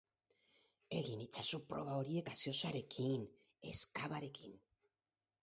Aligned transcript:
Egin 0.99 1.19
itzazu 1.25 1.59
proba 1.73 1.97
horiek 1.99 2.25
gaseosarekin 2.31 3.29
ez 3.75 3.77
cavarekin. 4.01 4.59